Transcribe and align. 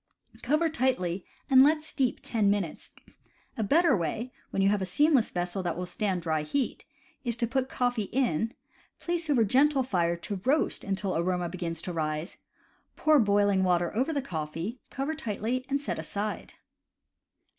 Cover 0.41 0.67
tightly 0.67 1.27
and 1.47 1.61
let 1.63 1.83
steep 1.83 2.21
ten 2.23 2.49
minutes. 2.49 2.89
A 3.55 3.61
better 3.61 3.95
way, 3.95 4.33
when 4.49 4.63
you 4.63 4.69
have 4.69 4.81
a 4.81 4.83
seamless 4.85 5.29
vessel 5.29 5.61
that 5.61 5.77
will 5.77 5.85
stand 5.85 6.23
dry 6.23 6.41
heat, 6.41 6.85
is 7.23 7.35
to 7.37 7.45
put 7.45 7.69
coffee 7.69 8.09
in, 8.11 8.51
place 8.99 9.29
over 9.29 9.43
gentle 9.43 9.83
fire 9.83 10.15
to 10.15 10.41
roast 10.43 10.83
until 10.83 11.15
aroma 11.15 11.49
begins 11.49 11.83
to 11.83 11.93
rise, 11.93 12.37
pour 12.95 13.19
boiling 13.19 13.63
water 13.63 13.95
over 13.95 14.11
the 14.11 14.23
coffee, 14.23 14.79
cover 14.89 15.13
tightly, 15.13 15.67
and 15.69 15.79
set 15.79 15.99
aside. 15.99 16.55